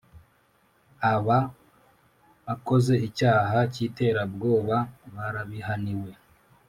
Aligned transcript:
Aba 1.13 1.37
akoze 2.53 2.93
icyaha 3.07 3.57
cy 3.73 3.79
iterabwoba 3.87 4.77
barabihaniwe 5.13 6.11